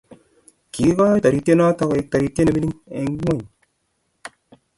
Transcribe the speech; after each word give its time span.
kikigoi 0.71 1.21
toriyte 1.23 1.51
noto 1.57 1.83
koek 1.89 2.07
toritye 2.11 2.41
nimengin 2.43 2.75
end 3.01 3.15
ngony. 3.21 3.43